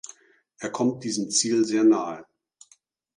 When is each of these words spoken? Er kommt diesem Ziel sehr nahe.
Er 0.57 0.71
kommt 0.71 1.03
diesem 1.03 1.29
Ziel 1.29 1.63
sehr 1.63 1.83
nahe. 1.83 2.25